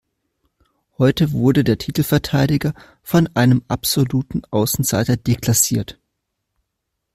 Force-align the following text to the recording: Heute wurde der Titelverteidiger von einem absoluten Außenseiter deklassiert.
Heute 0.97 1.31
wurde 1.31 1.63
der 1.63 1.77
Titelverteidiger 1.77 2.73
von 3.03 3.29
einem 3.35 3.63
absoluten 3.67 4.41
Außenseiter 4.49 5.15
deklassiert. 5.15 5.99